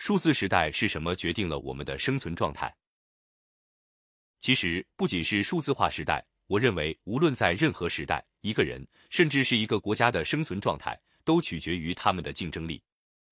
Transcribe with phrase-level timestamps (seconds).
[0.00, 2.74] 数字时代是什么决定了我们的生存状态？
[4.40, 12.82] 其实不仅是数字化时代，我认为无论在任何时代，一个人甚至是一个国家的生存状态，都取决于他们的竞争力。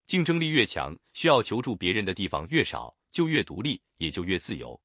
[0.07, 4.79] 竞争力越强，需要求助别人的地方越少，就越独立，也就越自由。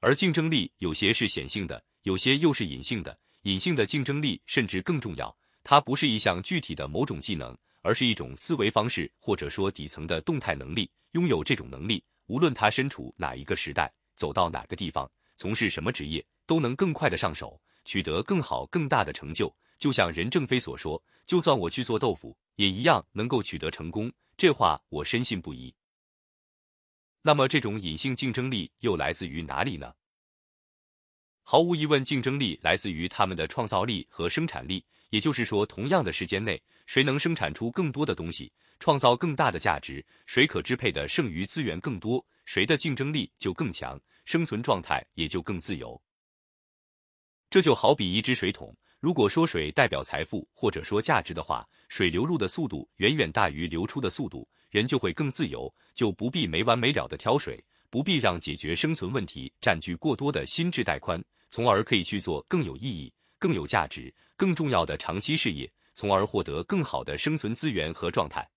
[0.00, 3.18] 而竞争力有些是显性的，有些又是隐性的。
[3.44, 5.34] 隐性的竞争力甚至更重要，
[5.64, 7.56] 它不是一项具体的某种技能，
[7.86, 10.90] 而是一种思维方式，或者说底层的动态能力。
[11.12, 13.90] 拥有这种能力，无论他身处哪一个时代。
[14.16, 19.54] 走到哪个地方，从事什么职业，都能更快的上手，取得更好、更大的成就。
[19.78, 25.72] 就像任正非所说：“就算我去做豆腐，也一样能够取得成功。”这话我深信不疑。
[27.22, 29.94] 那么，这种隐性竞争力又来自于哪里呢？
[31.44, 34.84] 毫无疑问，竞争力来自于他们的创造力和生产力。
[35.16, 42.22] 也就是说，同样的时间内，谁能生产出更多的东西，创造更大的价值，谁可支配的剩余资源更多。
[42.44, 45.98] 谁的竞争力就更强，生存状态也就更自由。
[47.48, 68.48] 这就好比一只水桶，如果说水代表财富或者说价值的话，水流入的速度远远大于流出的速度，人就会更自由，就不必没完没了的挑水，不必让解决生存问题占据过多的心智带宽，从而可以去做更有意义、更有价值、更重要的长期事业，从而获得更好的生存资源和状态。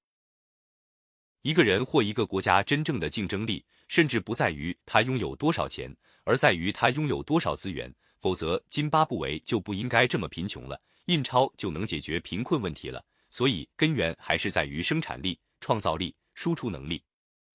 [1.41, 3.65] 一个人或一个国家真正的竞争力。
[3.89, 5.91] 甚至不在于他拥有多少钱，
[6.23, 7.91] 而在于他拥有多少资源。
[8.19, 13.03] 否则，津巴布韦就不应该这么贫穷了，印钞就能解决贫困问题了。
[13.31, 17.03] 所以，根源还是在于生产力、创造力、输出能力。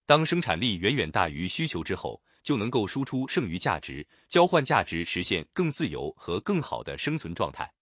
[0.07, 7.75] 当生产力远远大于需求之后，就能够输出剩余价值，交换价值，实现更自由和更好的生存状态。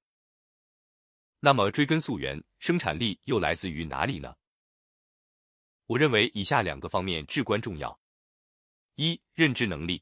[1.41, 4.35] 那么，追根溯源，生产力又来自于哪里呢？
[5.87, 8.01] 我认为以下两个方面至关重要。
[8.95, 10.01] 一、认知能力；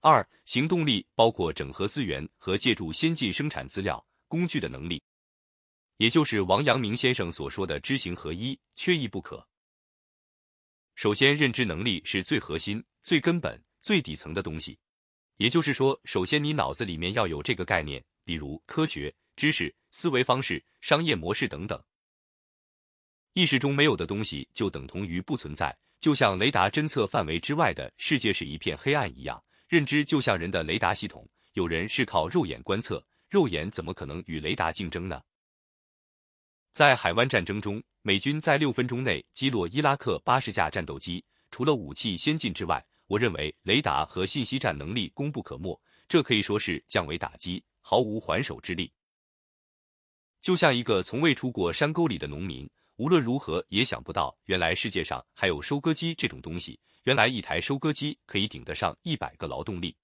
[0.00, 5.02] 二、行动力，包括整合资源和借助先进生产资料工具的能力，
[5.96, 9.48] 也就是王阳明先生所说的知行合一，缺一不可。
[10.94, 14.78] 首先，认知能力是最核心、最根本、最底层的东西，
[15.36, 21.82] 也就是说，首先你脑子里面要有这个概念，比如科学知识、思维方式、商业模式等等。
[23.34, 25.76] 意识中没有的东西，就等同于不存在。
[26.00, 35.20] 就像雷达侦测范围之外的世界是一片黑暗一样，认知就像人的雷达系统，有人是靠肉眼观测，肉眼怎么可能与雷达竞争呢？
[36.72, 48.92] 在海湾战争中，美军在六分钟内击落伊拉克八十架战斗机，除了武器先进之外，我认为雷达和信息战能力功不可没，这可以说是降维打击，毫无还手之力。
[50.40, 52.68] 就像一个从未出过山沟里的农民。
[52.96, 56.80] 无论如何也想不到，原来世界上还有收割机这种东西。
[57.04, 59.96] 原来一台收割机可以顶得上一百个劳动力。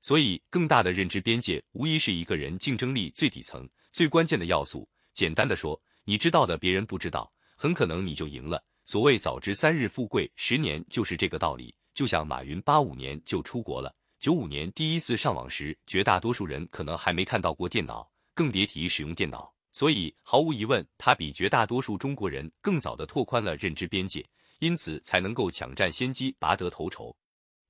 [0.00, 4.88] 所以，更大的认知边界无疑是一个人竞争力最底层、最关键的要素。
[5.12, 8.64] 简单的说，你知道的别人不知道，很可能你就赢了。
[8.86, 11.74] 所谓早知三日富贵，十年就是这个道理。
[11.94, 19.52] 就像马云八五年就出国了，九五年第一次上网时，绝大多数人可能还没看到过电脑，更别提使用电脑。
[19.72, 24.24] 所以，毫无疑问，他比绝大多数中国人更早的拓宽了认知边界，
[24.58, 27.16] 因此才能够抢占先机，拔得头筹。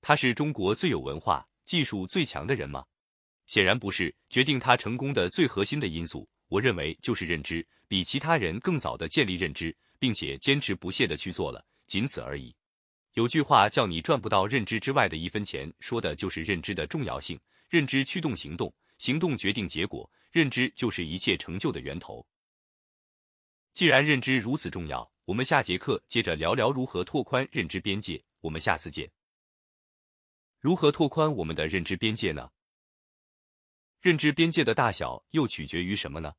[0.00, 2.84] 他是中国最有文化、技术最强的人吗？
[3.46, 4.14] 显然不是。
[4.28, 9.74] 决定他成功的最核心的因素，我认为就是认知，比其他人更早的建立认知，
[10.04, 12.54] 并且坚持不懈的去做了，仅此而已。
[13.14, 17.40] 有句话叫“你赚不到认知之外的一分钱”，说的就是认知的重要性。
[17.70, 20.06] 认知驱动行动，行动决定结果。
[20.30, 22.22] 认知就是一切成就的源头。
[23.72, 28.22] 既然认知如此重要，我们下节课接着聊聊如何拓宽认知边界。
[28.42, 29.10] 我们下次见。
[30.60, 32.50] 如何拓宽我们的认知边界呢？
[34.02, 36.34] 认知边界的大小又取决于什么呢？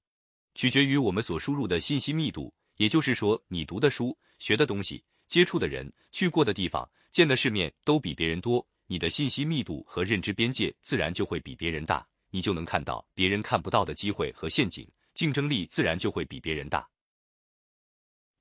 [0.53, 2.53] 取决于我们所输入的信息密度。
[2.77, 12.05] 也就是说，你读的书、学的东西、接触的人、去过的地方、见的世面都比别人多，你的信息密度和认知边界自然就会比别人大。
[12.31, 16.85] 你就能看到别人看不到的机会和陷阱，竞争力自然就会比别人大。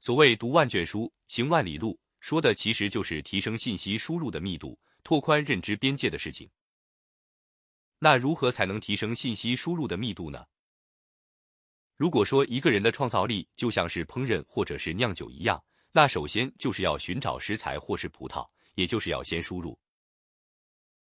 [0.00, 6.50] 所谓读万卷书，行万里路，说的其实就是提升信息输入的密度，拓宽认知边界的事情。
[8.00, 10.44] 那如何才能提升信息输入的密度呢？
[11.96, 15.62] 如果说一个人的创造力就像是烹饪或者是酿酒一样，
[15.92, 18.44] 那首先就是要寻找食材或是葡萄，
[18.74, 19.78] 也就是要先输入。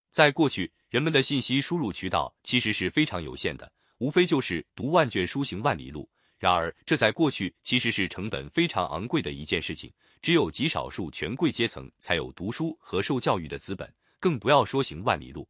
[0.09, 6.09] 在过去，人们的信息输入渠道其实是非常有限的，无非就是读万卷书，行万里路。
[6.37, 15.45] 然而，这在过去其实是成本非常昂贵的一件事情，只有极少数权贵阶层才有读书和受教育的资本，更不要说行万里路。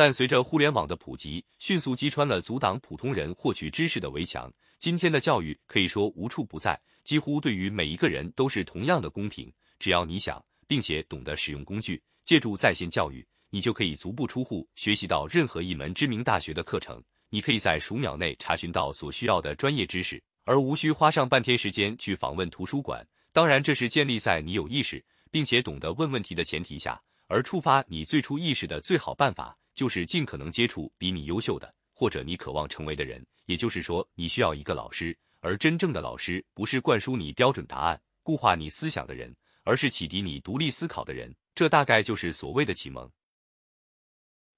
[0.00, 4.50] 但随着互联网的普及，迅速击穿了阻挡普通人获取知识的围墙。
[4.78, 9.52] 今天的教育可以说无处不在，几乎对于每一个人都是同样的公平。
[9.78, 16.98] 只要你想，并且懂得使用工具，借助在线教育，你就可以足不出户学习到任何一门知名大学的课程。
[17.28, 23.06] 你可以在数秒内查询到所需要的专业知识，而无需花上半天时间去访问图书馆。
[23.34, 26.98] 当然，这是建立在你有意识并且懂得问问题的前提下。
[27.26, 33.26] 而触发你最初意识的最好办法，就是尽可能接触比你优秀的或者你渴望成为的人。
[33.46, 41.34] 也就是说，你需要一个老师，而真正的老师不是灌输你标准答案、固化你思想的人，而是启迪你独立思考的人。
[41.54, 43.10] 这大概就是所谓的启蒙。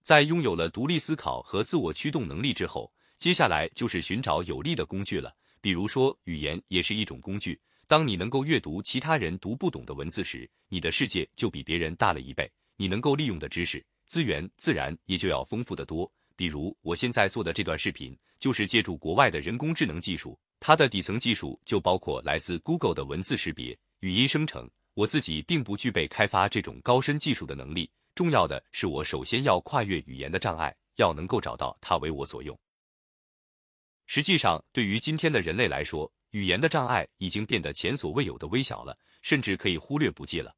[0.03, 5.33] 在拥有了独立思考和自我驱动能力之后，接下来就是寻找有利的工具了。
[5.61, 7.61] 比如说，语言也是一种工具。
[7.87, 12.51] 当你能够阅读其他人读不懂的文字时，你的世界就比别人大了一倍。
[12.77, 16.13] 你能够利用的知识资源自然也就要丰富的多。
[16.37, 24.71] 比如我现在做的这段视频，就是借助国外的人工智能技术，它的底层技术就包括来自 Google 的文字识别、语音生成。
[24.93, 27.91] 我自己并不具备开发这种高深技术的能力。
[28.15, 32.55] 重要的是，我首先要跨越语言的障碍，要能够找到它为我所用。
[34.05, 40.55] 实际上，对于今天的人类来说，语言的障碍已经变得前所未有的微小了，甚至可以忽略不计了。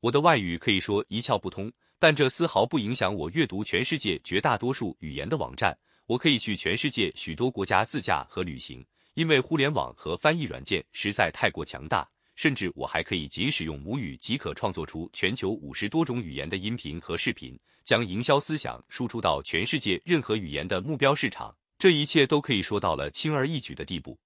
[0.00, 5.76] 我的外语可以说一窍不通，但这丝毫不影响我阅读全世界绝大多数语言的网站。
[6.06, 12.08] 我可以去全世界许多国家自驾和旅行，因为互联网和翻译软件实在太过强大。
[12.36, 21.54] 甚至我还可以仅使用母语即可创作出全球五十多种语言的音频和视频，将营销思想输出到全世界任何语言的目标市场。
[21.78, 24.18] 这一切都可以说到了轻而易举的地步。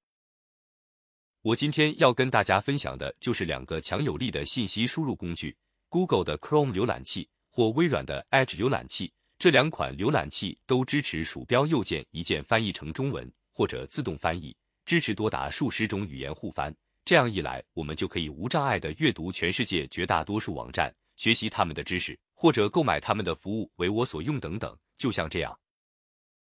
[1.42, 5.56] 我今天要跟大家分享的就是两个强有力的信息输入工具
[5.88, 9.12] ：Google 的 Chrome 浏览器或微软的 Edge 浏览器。
[9.38, 16.74] 这两款浏览器都支持鼠标右键一键翻译成中文，或者自动翻译，支持多达数十种语言互翻。
[17.04, 24.76] 这样一来，我们就可以无障碍地阅读全世界绝大多数网站，学习他们的知识，或者购买他们的服务为我所用等等。
[24.98, 25.56] 就像这样，